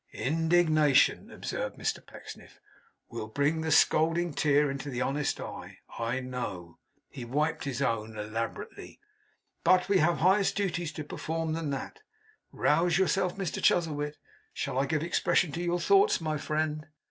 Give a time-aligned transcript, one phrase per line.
[0.13, 2.59] 'Indignation,' observed Mr Pecksniff,
[3.09, 8.17] 'WILL bring the scalding tear into the honest eye, I know' he wiped his own
[8.17, 8.99] elaborately.
[9.63, 11.99] 'But we have highest duties to perform than that.
[12.51, 14.17] Rouse yourself, Mr Chuzzlewit.
[14.55, 16.87] Shall I give expression to your thoughts, my friend?